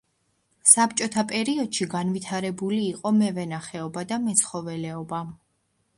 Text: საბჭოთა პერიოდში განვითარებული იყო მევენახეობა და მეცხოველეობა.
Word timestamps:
საბჭოთა 0.69 1.23
პერიოდში 1.31 1.87
განვითარებული 1.91 2.81
იყო 2.87 3.13
მევენახეობა 3.21 4.07
და 4.13 4.19
მეცხოველეობა. 4.25 5.25